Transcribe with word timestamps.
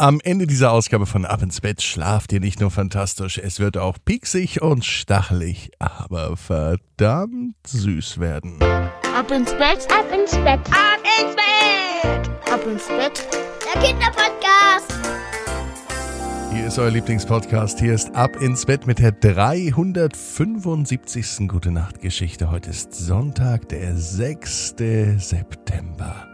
Am 0.00 0.18
Ende 0.24 0.46
dieser 0.46 0.72
Ausgabe 0.72 1.04
von 1.04 1.26
Ab 1.26 1.42
ins 1.42 1.60
Bett 1.60 1.82
schlaft 1.82 2.32
ihr 2.32 2.40
nicht 2.40 2.58
nur 2.58 2.70
fantastisch, 2.70 3.36
es 3.36 3.60
wird 3.60 3.76
auch 3.76 3.98
pieksig 4.02 4.62
und 4.62 4.86
stachelig, 4.86 5.72
aber 5.78 6.38
verdammt 6.38 7.56
süß 7.66 8.18
werden. 8.18 8.62
Ab 8.62 9.30
ins 9.30 9.52
Bett, 9.52 9.86
ab 9.92 10.06
ins 10.10 10.30
Bett, 10.36 10.60
ab 10.70 11.00
ins 11.20 11.36
Bett, 11.36 12.30
ab 12.50 12.66
ins 12.66 12.88
Bett, 12.88 13.28
der 13.62 13.72
Kinderpodcast. 13.82 14.94
Hier 16.50 16.66
ist 16.66 16.78
euer 16.78 16.90
Lieblingspodcast. 16.90 17.78
Hier 17.78 17.92
ist 17.92 18.14
Ab 18.14 18.40
ins 18.40 18.64
Bett 18.64 18.86
mit 18.86 19.00
der 19.00 19.12
375. 19.12 21.46
Gute 21.46 21.72
Nacht 21.72 22.00
Geschichte. 22.00 22.50
Heute 22.50 22.70
ist 22.70 22.94
Sonntag, 22.94 23.68
der 23.68 23.94
6. 23.94 24.76
September. 25.18 26.29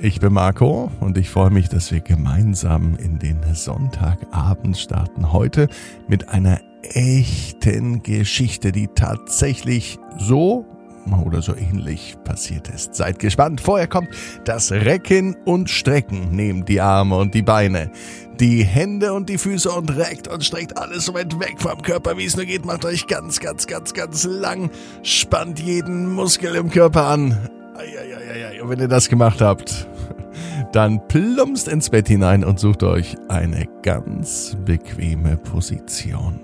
Ich 0.00 0.20
bin 0.20 0.32
Marco 0.32 0.92
und 1.00 1.18
ich 1.18 1.28
freue 1.28 1.50
mich, 1.50 1.68
dass 1.68 1.90
wir 1.90 2.00
gemeinsam 2.00 2.96
in 3.02 3.18
den 3.18 3.40
Sonntagabend 3.52 4.78
starten. 4.78 5.32
Heute 5.32 5.66
mit 6.06 6.28
einer 6.28 6.60
echten 6.82 8.04
Geschichte, 8.04 8.70
die 8.70 8.86
tatsächlich 8.94 9.98
so 10.16 10.64
oder 11.24 11.42
so 11.42 11.56
ähnlich 11.56 12.16
passiert 12.22 12.68
ist. 12.68 12.94
Seid 12.94 13.18
gespannt. 13.18 13.60
Vorher 13.60 13.88
kommt 13.88 14.10
das 14.44 14.70
Recken 14.70 15.34
und 15.44 15.68
Strecken. 15.68 16.30
Nehmt 16.30 16.68
die 16.68 16.80
Arme 16.80 17.16
und 17.16 17.34
die 17.34 17.42
Beine, 17.42 17.90
die 18.38 18.62
Hände 18.62 19.12
und 19.14 19.28
die 19.28 19.38
Füße 19.38 19.68
und 19.68 19.96
reckt 19.96 20.28
und 20.28 20.44
streckt 20.44 20.78
alles 20.78 21.06
so 21.06 21.14
weit 21.14 21.40
weg 21.40 21.56
vom 21.58 21.82
Körper, 21.82 22.16
wie 22.16 22.26
es 22.26 22.36
nur 22.36 22.44
geht. 22.44 22.64
Macht 22.64 22.84
euch 22.84 23.08
ganz, 23.08 23.40
ganz, 23.40 23.66
ganz, 23.66 23.94
ganz 23.94 24.22
lang. 24.24 24.70
Spannt 25.02 25.58
jeden 25.58 26.12
Muskel 26.12 26.54
im 26.54 26.70
Körper 26.70 27.06
an. 27.06 27.57
Eieieiei. 27.78 28.62
Und 28.62 28.70
wenn 28.70 28.80
ihr 28.80 28.88
das 28.88 29.08
gemacht 29.08 29.40
habt, 29.40 29.86
dann 30.72 31.06
plumpst 31.08 31.68
ins 31.68 31.90
Bett 31.90 32.08
hinein 32.08 32.44
und 32.44 32.58
sucht 32.58 32.82
euch 32.82 33.16
eine 33.28 33.66
ganz 33.82 34.56
bequeme 34.64 35.36
Position. 35.36 36.40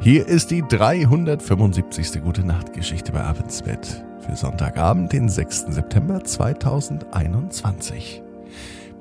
Hier 0.00 0.28
ist 0.28 0.50
die 0.50 0.62
375. 0.62 2.22
Gute 2.22 2.44
Nacht 2.44 2.72
Geschichte 2.72 3.12
bei 3.12 3.22
Abendsbett 3.22 4.04
für 4.20 4.36
Sonntagabend, 4.36 5.12
den 5.12 5.28
6. 5.28 5.66
September 5.70 6.22
2021. 6.22 8.22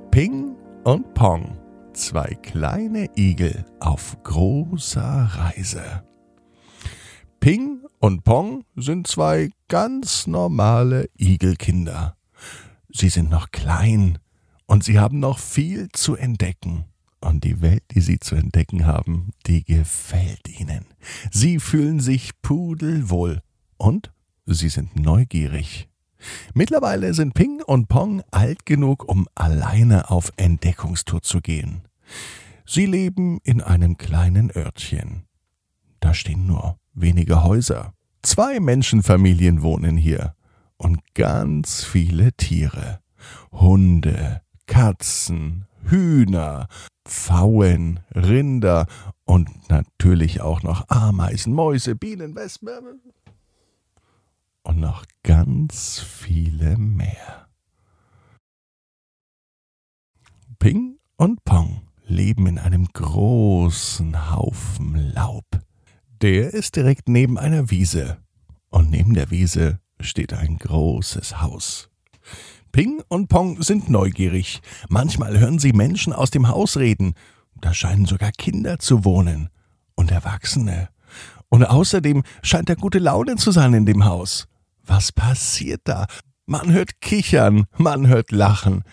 Ping 0.09 0.55
und 0.83 1.13
Pong, 1.13 1.57
zwei 1.93 2.35
kleine 2.41 3.09
Igel 3.15 3.63
auf 3.79 4.17
großer 4.23 5.29
Reise. 5.33 6.01
Ping 7.39 7.81
und 7.99 8.23
Pong 8.23 8.63
sind 8.75 9.07
zwei 9.07 9.49
ganz 9.67 10.27
normale 10.27 11.09
Igelkinder. 11.17 12.15
Sie 12.89 13.09
sind 13.09 13.29
noch 13.29 13.51
klein 13.51 14.19
und 14.65 14.83
sie 14.83 14.99
haben 14.99 15.19
noch 15.19 15.39
viel 15.39 15.89
zu 15.91 16.15
entdecken. 16.15 16.85
Und 17.19 17.43
die 17.43 17.61
Welt, 17.61 17.83
die 17.91 18.01
sie 18.01 18.19
zu 18.19 18.35
entdecken 18.35 18.85
haben, 18.85 19.31
die 19.47 19.63
gefällt 19.63 20.47
ihnen. 20.47 20.85
Sie 21.31 21.59
fühlen 21.59 21.99
sich 21.99 22.39
pudelwohl 22.41 23.41
und 23.77 24.11
sie 24.45 24.69
sind 24.69 24.95
neugierig. 24.95 25.89
Mittlerweile 26.53 27.13
sind 27.13 27.33
Ping 27.33 27.61
und 27.63 27.87
Pong 27.87 28.21
alt 28.31 28.65
genug, 28.65 29.07
um 29.07 29.27
alleine 29.33 30.11
auf 30.11 30.31
Entdeckungstour 30.37 31.21
zu 31.21 31.41
gehen. 31.41 31.81
Sie 32.65 32.85
leben 32.85 33.39
in 33.43 33.61
einem 33.61 33.97
kleinen 33.97 34.51
Örtchen. 34.55 35.23
Da 35.99 36.13
stehen 36.13 36.45
nur 36.45 36.77
wenige 36.99 37.43
Häuser. 37.43 37.93
Zwei 38.23 38.59
Menschenfamilien 38.59 39.61
wohnen 39.61 39.95
hier 39.97 40.35
und 40.77 40.99
ganz 41.13 41.83
viele 41.83 42.33
Tiere. 42.33 42.99
Hunde, 43.51 44.41
Katzen, 44.65 45.65
Hühner, 45.83 46.67
Pfauen, 47.05 48.01
Rinder 48.13 48.87
und 49.25 49.69
natürlich 49.69 50.41
auch 50.41 50.63
noch 50.63 50.89
Ameisen, 50.89 51.53
Mäuse, 51.53 51.95
Bienen, 51.95 52.35
Wespen 52.35 53.01
und 54.63 54.79
noch 54.79 55.05
ganz 55.23 55.99
viele 55.99 56.77
mehr. 56.77 57.47
Ping 60.59 60.97
und 61.15 61.43
Pong 61.45 61.83
leben 62.05 62.47
in 62.47 62.59
einem 62.59 62.87
großen 62.87 64.31
Haufen 64.33 65.13
Laub. 65.13 65.45
Der 66.21 66.53
ist 66.53 66.75
direkt 66.75 67.09
neben 67.09 67.37
einer 67.37 67.69
Wiese. 67.69 68.17
Und 68.69 68.89
neben 68.89 69.13
der 69.13 69.29
Wiese 69.29 69.79
steht 69.99 70.33
ein 70.33 70.57
großes 70.57 71.41
Haus. 71.41 71.89
Ping 72.71 73.01
und 73.07 73.27
Pong 73.27 73.61
sind 73.61 73.89
neugierig. 73.89 74.61
Manchmal 74.89 75.39
hören 75.39 75.59
sie 75.59 75.73
Menschen 75.73 76.13
aus 76.13 76.31
dem 76.31 76.47
Haus 76.47 76.77
reden. 76.77 77.13
Da 77.61 77.73
scheinen 77.73 78.05
sogar 78.05 78.31
Kinder 78.31 78.79
zu 78.79 79.05
wohnen. 79.05 79.49
Und 79.95 80.11
Erwachsene. 80.11 80.89
Und 81.49 81.63
außerdem 81.63 82.23
scheint 82.41 82.69
er 82.69 82.75
gute 82.75 82.99
Laune 82.99 83.35
zu 83.35 83.51
sein 83.51 83.73
in 83.73 83.85
dem 83.85 84.05
Haus. 84.05 84.47
Was 84.83 85.11
passiert 85.11 85.81
da? 85.85 86.07
Man 86.45 86.71
hört 86.71 86.99
Kichern, 87.01 87.65
man 87.77 88.07
hört 88.07 88.31
Lachen. 88.31 88.83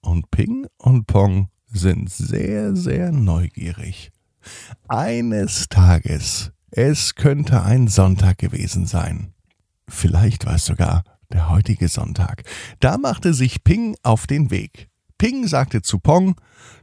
Und 0.00 0.30
Ping 0.30 0.66
und 0.76 1.06
Pong 1.06 1.48
sind 1.66 2.10
sehr, 2.10 2.76
sehr 2.76 3.12
neugierig. 3.12 4.12
Eines 4.88 5.68
Tages, 5.68 6.52
es 6.70 7.14
könnte 7.14 7.62
ein 7.62 7.88
Sonntag 7.88 8.38
gewesen 8.38 8.86
sein. 8.86 9.34
Vielleicht 9.88 10.46
war 10.46 10.56
es 10.56 10.66
sogar 10.66 11.04
der 11.32 11.48
heutige 11.48 11.88
Sonntag. 11.88 12.44
Da 12.80 12.98
machte 12.98 13.34
sich 13.34 13.64
Ping 13.64 13.96
auf 14.02 14.26
den 14.26 14.50
Weg. 14.50 14.88
Ping 15.18 15.46
sagte 15.46 15.82
zu 15.82 15.98
Pong, 15.98 16.40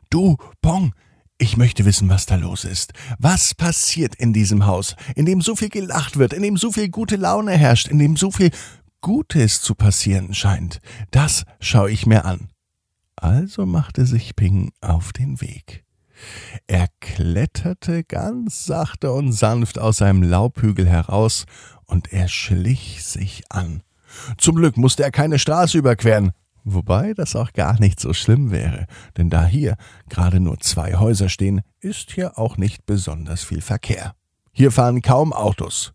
Du, 0.10 0.38
Pong, 0.62 0.94
ich 1.38 1.58
möchte 1.58 1.86
wissen, 1.86 2.10
was 2.10 2.26
da 2.26 2.36
los 2.36 2.64
ist. 2.66 2.94
Was 3.20 3.54
passiert 3.54 4.16
in 4.16 4.32
diesem 4.32 4.66
Haus, 4.66 4.96
in 5.16 5.26
dem 5.26 5.42
so 5.42 5.56
viel 5.56 5.70
gelacht 5.70 6.18
wird, 6.18 6.34
in 6.34 6.44
dem 6.44 6.58
so 6.58 6.72
viel 6.72 6.90
gute 6.90 7.16
Laune 7.16 7.52
herrscht, 7.52 7.88
in 7.88 8.00
dem 8.00 8.16
so 8.16 8.32
viel 8.32 8.52
Gutes 9.02 9.60
zu 9.62 9.76
passieren 9.76 10.34
scheint. 10.34 10.80
Das 11.12 11.44
schaue 11.60 11.92
ich 11.92 12.06
mir 12.06 12.26
an. 12.26 12.50
Also 13.16 13.66
machte 13.66 14.06
sich 14.06 14.36
Ping 14.36 14.72
auf 14.82 15.14
den 15.14 15.42
Weg. 15.42 15.84
Er 16.68 16.88
kletterte 17.00 18.04
ganz 18.04 18.66
sachte 18.66 19.12
und 19.12 19.32
sanft 19.32 19.80
aus 19.80 19.98
seinem 19.98 20.24
Laubhügel 20.24 20.88
heraus 20.88 21.46
und 21.86 22.14
er 22.14 22.28
schlich 22.28 23.04
sich 23.04 23.44
an. 23.50 23.82
Zum 24.38 24.56
Glück 24.56 24.78
musste 24.78 25.04
er 25.04 25.12
keine 25.12 25.40
Straße 25.40 25.78
überqueren, 25.78 26.32
wobei 26.64 27.14
das 27.14 27.36
auch 27.36 27.54
gar 27.54 27.80
nicht 27.80 28.00
so 28.00 28.14
schlimm 28.14 28.52
wäre, 28.52 28.86
denn 29.18 29.30
da 29.30 29.46
hier 29.46 29.76
gerade 30.10 30.40
nur 30.40 30.60
zwei 30.60 30.96
Häuser 30.96 31.30
stehen, 31.30 31.62
ist 31.80 32.12
hier 32.12 32.38
auch 32.38 32.58
nicht 32.58 32.86
besonders 32.86 33.44
viel 33.44 33.62
Verkehr. 33.62 34.16
Hier 34.52 34.72
fahren 34.72 35.02
kaum 35.02 35.34
Autos. 35.34 35.94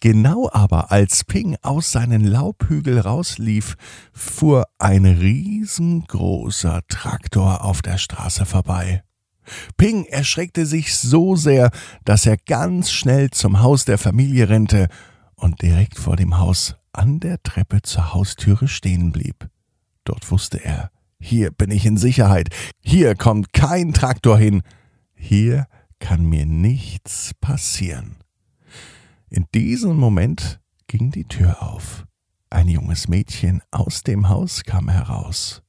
Genau 0.00 0.48
aber 0.52 0.90
als 0.90 1.24
Ping 1.24 1.56
aus 1.62 1.92
seinen 1.92 2.24
Laubhügel 2.24 2.98
rauslief, 2.98 3.76
fuhr 4.12 4.64
ein 4.78 5.04
riesengroßer 5.04 6.80
Traktor 6.88 7.64
auf 7.64 7.82
der 7.82 7.98
Straße 7.98 8.46
vorbei. 8.46 9.02
Ping 9.76 10.04
erschreckte 10.04 10.66
sich 10.66 10.94
so 10.94 11.36
sehr, 11.36 11.70
dass 12.04 12.26
er 12.26 12.36
ganz 12.36 12.90
schnell 12.90 13.30
zum 13.30 13.60
Haus 13.60 13.84
der 13.84 13.98
Familie 13.98 14.48
rennte 14.48 14.88
und 15.34 15.62
direkt 15.62 15.98
vor 15.98 16.16
dem 16.16 16.38
Haus 16.38 16.76
an 16.92 17.20
der 17.20 17.42
Treppe 17.42 17.82
zur 17.82 18.12
Haustüre 18.12 18.68
stehen 18.68 19.12
blieb. 19.12 19.48
Dort 20.04 20.30
wusste 20.30 20.64
er, 20.64 20.90
hier 21.18 21.50
bin 21.50 21.70
ich 21.70 21.86
in 21.86 21.96
Sicherheit, 21.96 22.48
hier 22.80 23.14
kommt 23.14 23.52
kein 23.52 23.92
Traktor 23.92 24.38
hin, 24.38 24.62
hier 25.14 25.66
kann 25.98 26.24
mir 26.24 26.46
nichts 26.46 27.32
passieren. 27.40 28.16
In 29.28 29.46
diesem 29.54 29.96
Moment 29.96 30.60
ging 30.86 31.10
die 31.10 31.24
Tür 31.24 31.62
auf. 31.62 32.04
Ein 32.48 32.68
junges 32.68 33.06
Mädchen 33.06 33.62
aus 33.70 34.02
dem 34.02 34.28
Haus 34.28 34.64
kam 34.64 34.88
heraus. 34.88 35.62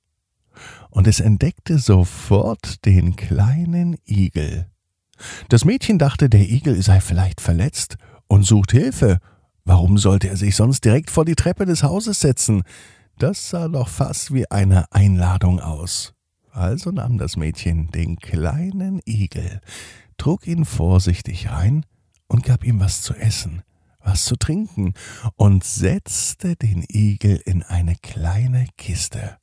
Und 0.90 1.08
es 1.08 1.20
entdeckte 1.20 1.80
sofort 1.80 2.86
den 2.86 3.16
kleinen 3.16 3.98
Igel. 4.06 4.68
Das 5.50 5.66
Mädchen 5.66 6.00
dachte, 6.00 6.30
der 6.30 6.42
Igel 6.42 6.82
sei 6.82 7.00
vielleicht 7.00 7.42
verletzt 7.42 7.98
und 8.28 8.44
sucht 8.44 8.72
Hilfe 8.72 9.20
Warum 9.64 9.98
sollte 9.98 10.28
er 10.28 10.38
sich 10.38 10.56
sonst 10.56 10.84
direkt 10.86 11.12
vor 11.12 11.26
die 11.26 11.36
Treppe 11.36 11.66
des 11.66 11.84
Hauses 11.84 12.20
setzen? 12.20 12.64
Das 13.18 13.50
sah 13.50 13.68
doch 13.68 13.88
fast 13.88 14.34
wie 14.34 14.50
eine 14.50 14.92
Einladung 14.92 15.60
aus. 15.60 16.14
Also 16.52 16.92
nahm 16.92 17.18
das 17.18 17.38
Mädchen 17.38 17.90
den 17.92 18.18
kleinen 18.18 19.00
Igel, 19.06 19.62
trug 20.18 20.48
ihn 20.48 20.66
vorsichtig 20.66 21.50
rein 21.52 21.86
und 22.28 22.44
gab 22.44 22.66
ihm 22.66 22.80
was 22.80 23.04
zu 23.04 23.14
essen, 23.14 23.62
was 24.00 24.26
zu 24.26 24.36
trinken 24.36 24.94
und 25.36 25.64
setzte 25.64 26.56
den 26.56 26.84
Igel 26.90 27.42
in 27.46 27.64
eine 27.64 27.96
kleine 27.96 28.68
Kiste. 28.78 29.38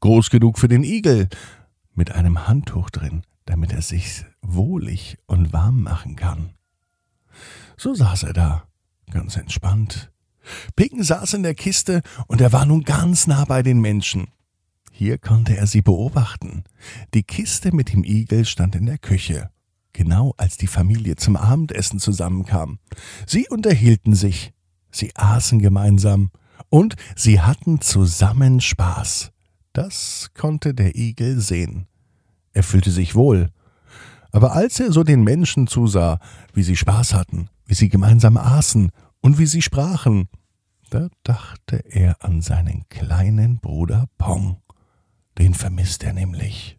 Groß 0.00 0.30
genug 0.30 0.58
für 0.58 0.68
den 0.68 0.84
Igel, 0.84 1.28
mit 1.94 2.12
einem 2.12 2.46
Handtuch 2.46 2.90
drin, 2.90 3.22
damit 3.44 3.72
er 3.72 3.82
sich 3.82 4.24
wohlig 4.40 5.18
und 5.26 5.52
warm 5.52 5.82
machen 5.82 6.16
kann. 6.16 6.54
So 7.76 7.94
saß 7.94 8.24
er 8.24 8.32
da 8.32 8.68
ganz 9.10 9.36
entspannt. 9.36 10.10
Picken 10.76 11.02
saß 11.02 11.34
in 11.34 11.42
der 11.42 11.54
Kiste 11.54 12.02
und 12.26 12.40
er 12.40 12.52
war 12.52 12.66
nun 12.66 12.84
ganz 12.84 13.26
nah 13.26 13.44
bei 13.44 13.62
den 13.62 13.80
Menschen. 13.80 14.28
Hier 14.92 15.18
konnte 15.18 15.56
er 15.56 15.66
sie 15.66 15.82
beobachten. 15.82 16.64
Die 17.14 17.22
Kiste 17.22 17.74
mit 17.74 17.92
dem 17.92 18.04
Igel 18.04 18.44
stand 18.44 18.74
in 18.74 18.86
der 18.86 18.98
Küche, 18.98 19.50
genau 19.92 20.34
als 20.36 20.56
die 20.56 20.66
Familie 20.66 21.16
zum 21.16 21.36
Abendessen 21.36 22.00
zusammenkam. 22.00 22.78
Sie 23.26 23.48
unterhielten 23.48 24.14
sich, 24.14 24.52
sie 24.90 25.14
aßen 25.14 25.60
gemeinsam 25.60 26.30
und 26.68 26.96
sie 27.14 27.40
hatten 27.40 27.80
zusammen 27.80 28.60
Spaß. 28.60 29.30
Das 29.72 30.30
konnte 30.34 30.74
der 30.74 30.96
Igel 30.96 31.40
sehen. 31.40 31.86
Er 32.52 32.62
fühlte 32.62 32.90
sich 32.90 33.14
wohl. 33.14 33.50
Aber 34.32 34.52
als 34.52 34.80
er 34.80 34.92
so 34.92 35.04
den 35.04 35.22
Menschen 35.22 35.66
zusah, 35.66 36.18
wie 36.52 36.62
sie 36.62 36.76
Spaß 36.76 37.14
hatten, 37.14 37.48
wie 37.66 37.74
sie 37.74 37.88
gemeinsam 37.88 38.36
aßen 38.36 38.90
und 39.20 39.38
wie 39.38 39.46
sie 39.46 39.62
sprachen, 39.62 40.28
da 40.90 41.08
dachte 41.22 41.76
er 41.90 42.24
an 42.24 42.40
seinen 42.40 42.88
kleinen 42.88 43.60
Bruder 43.60 44.06
Pong. 44.18 44.62
Den 45.38 45.54
vermisst 45.54 46.02
er 46.02 46.12
nämlich. 46.12 46.78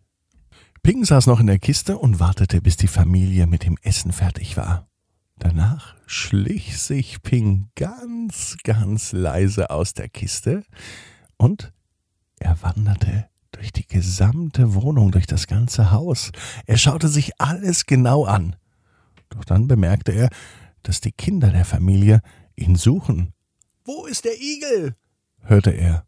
Ping 0.81 1.05
saß 1.05 1.27
noch 1.27 1.39
in 1.39 1.47
der 1.47 1.59
Kiste 1.59 1.97
und 1.97 2.19
wartete, 2.19 2.61
bis 2.61 2.77
die 2.77 2.87
Familie 2.87 3.47
mit 3.47 3.63
dem 3.63 3.77
Essen 3.81 4.11
fertig 4.11 4.57
war. 4.57 4.87
Danach 5.37 5.95
schlich 6.05 6.77
sich 6.79 7.21
Ping 7.21 7.69
ganz, 7.75 8.57
ganz 8.63 9.11
leise 9.11 9.69
aus 9.69 9.93
der 9.93 10.09
Kiste 10.09 10.63
und 11.37 11.71
er 12.39 12.61
wanderte 12.61 13.27
durch 13.51 13.71
die 13.71 13.87
gesamte 13.87 14.73
Wohnung, 14.73 15.11
durch 15.11 15.27
das 15.27 15.47
ganze 15.47 15.91
Haus. 15.91 16.31
Er 16.65 16.77
schaute 16.77 17.07
sich 17.07 17.39
alles 17.39 17.85
genau 17.85 18.25
an. 18.25 18.55
Doch 19.29 19.43
dann 19.45 19.67
bemerkte 19.67 20.11
er, 20.11 20.29
dass 20.83 21.01
die 21.01 21.11
Kinder 21.11 21.51
der 21.51 21.65
Familie 21.65 22.21
ihn 22.55 22.75
suchen. 22.75 23.33
Wo 23.85 24.05
ist 24.05 24.25
der 24.25 24.39
Igel? 24.39 24.95
hörte 25.41 25.71
er. 25.71 26.05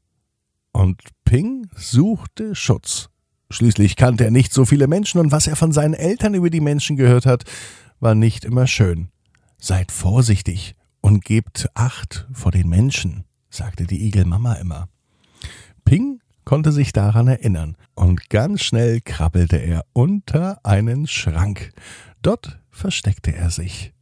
Und 0.71 1.01
Ping 1.25 1.67
suchte 1.75 2.55
Schutz. 2.55 3.09
Schließlich 3.49 3.95
kannte 3.95 4.23
er 4.23 4.31
nicht 4.31 4.53
so 4.53 4.65
viele 4.65 4.87
Menschen 4.87 5.19
und 5.19 5.31
was 5.31 5.47
er 5.47 5.55
von 5.55 5.73
seinen 5.73 5.93
Eltern 5.93 6.33
über 6.33 6.49
die 6.49 6.61
Menschen 6.61 6.95
gehört 6.95 7.25
hat, 7.25 7.43
war 7.99 8.15
nicht 8.15 8.45
immer 8.45 8.65
schön. 8.65 9.09
Seid 9.57 9.91
vorsichtig 9.91 10.75
und 11.01 11.25
gebt 11.25 11.69
Acht 11.73 12.27
vor 12.31 12.51
den 12.51 12.69
Menschen, 12.69 13.25
sagte 13.49 13.85
die 13.85 14.05
Igelmama 14.07 14.53
immer. 14.53 14.87
Ping 15.83 16.20
konnte 16.51 16.73
sich 16.73 16.91
daran 16.91 17.29
erinnern, 17.29 17.77
und 17.95 18.29
ganz 18.29 18.61
schnell 18.61 18.99
krabbelte 18.99 19.55
er 19.55 19.85
unter 19.93 20.59
einen 20.65 21.07
Schrank. 21.07 21.71
Dort 22.21 22.59
versteckte 22.69 23.33
er 23.33 23.49
sich, 23.49 23.93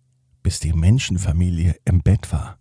bis 0.42 0.60
die 0.60 0.74
Menschenfamilie 0.74 1.76
im 1.86 2.02
Bett 2.02 2.32
war. 2.32 2.58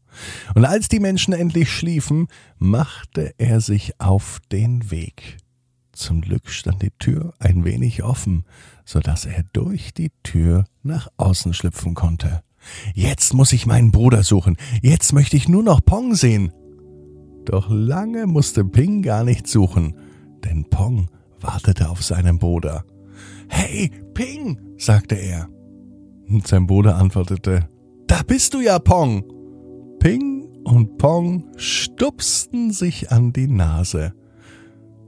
Und 0.54 0.66
als 0.66 0.88
die 0.88 1.00
Menschen 1.00 1.32
endlich 1.32 1.72
schliefen, 1.72 2.28
machte 2.58 3.32
er 3.38 3.62
sich 3.62 3.98
auf 3.98 4.40
den 4.52 4.90
Weg. 4.90 5.38
Zum 5.92 6.20
Glück 6.20 6.50
stand 6.50 6.82
die 6.82 6.92
Tür 6.98 7.32
ein 7.38 7.64
wenig 7.64 8.02
offen, 8.02 8.44
so 8.84 9.00
dass 9.00 9.24
er 9.24 9.42
durch 9.54 9.94
die 9.94 10.12
Tür 10.22 10.66
nach 10.82 11.08
außen 11.16 11.54
schlüpfen 11.54 11.94
konnte. 11.94 12.42
Jetzt 12.92 13.32
muss 13.32 13.54
ich 13.54 13.64
meinen 13.64 13.90
Bruder 13.90 14.22
suchen. 14.22 14.58
Jetzt 14.82 15.14
möchte 15.14 15.38
ich 15.38 15.48
nur 15.48 15.62
noch 15.62 15.82
Pong 15.82 16.14
sehen. 16.14 16.52
Doch 17.48 17.70
lange 17.70 18.26
musste 18.26 18.62
Ping 18.62 19.00
gar 19.00 19.24
nicht 19.24 19.46
suchen, 19.46 19.94
denn 20.44 20.66
Pong 20.68 21.08
wartete 21.40 21.88
auf 21.88 22.02
seinen 22.02 22.38
Bruder. 22.38 22.84
Hey, 23.48 23.90
Ping, 24.12 24.58
sagte 24.76 25.14
er. 25.14 25.48
Und 26.28 26.46
sein 26.46 26.66
Bruder 26.66 26.96
antwortete, 26.96 27.66
Da 28.06 28.20
bist 28.22 28.52
du 28.52 28.60
ja, 28.60 28.78
Pong. 28.78 29.24
Ping 29.98 30.46
und 30.62 30.98
Pong 30.98 31.46
stupsten 31.56 32.70
sich 32.70 33.10
an 33.12 33.32
die 33.32 33.48
Nase. 33.48 34.12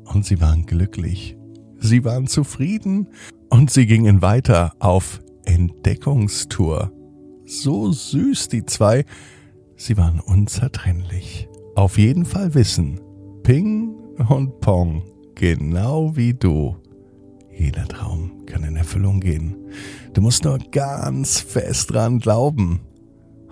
Und 0.07 0.25
sie 0.25 0.41
waren 0.41 0.65
glücklich. 0.65 1.37
Sie 1.79 2.07
waren 2.07 2.27
zufrieden 2.27 3.09
und 3.51 3.71
sie 3.71 3.85
gingen 3.85 4.23
weiter 4.23 4.73
auf 4.79 5.21
Entdeckungstour. 5.45 6.91
So 7.45 7.93
süß 7.93 8.49
die 8.49 8.65
zwei, 8.65 9.05
sie 9.77 9.99
waren 9.99 10.21
unzertrennlich 10.21 11.50
auf 11.81 11.97
jeden 11.97 12.27
Fall 12.27 12.55
wissen, 12.55 13.01
Ping 13.43 13.95
und 14.29 14.61
Pong, 14.61 15.03
genau 15.35 16.15
wie 16.15 16.35
du, 16.35 16.77
jeder 17.57 17.89
Traum 17.89 18.45
kann 18.45 18.65
in 18.65 18.77
Erfüllung 18.77 19.21
gehen. 19.21 19.57
Du 20.13 20.21
musst 20.21 20.45
nur 20.45 20.59
ganz 20.59 21.41
fest 21.41 21.93
dran 21.93 22.19
glauben. 22.19 22.81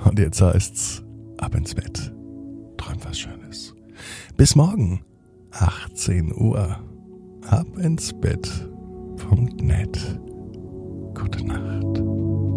Und 0.05 0.19
jetzt 0.19 0.43
heißt's, 0.43 1.03
ab 1.39 1.55
ins 1.55 1.75
Bett. 1.75 2.13
Träum 2.77 2.99
was 3.03 3.19
Schönes. 3.19 3.75
Bis 4.37 4.55
morgen, 4.55 5.01
18 5.53 6.35
Uhr. 6.35 6.79
Ab 7.49 7.79
ins 7.79 8.13
Bett.net. 8.13 10.21
Gute 11.15 11.47
Nacht. 11.47 12.48